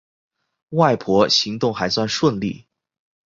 [0.69, 2.65] 外婆行动还算顺利